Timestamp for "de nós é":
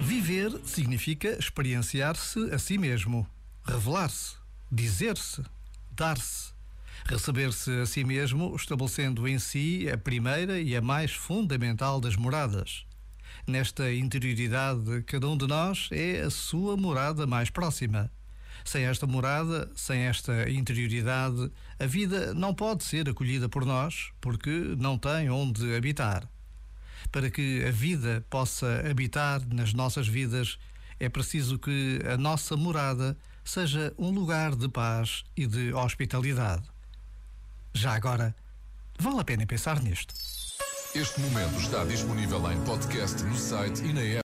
15.36-16.20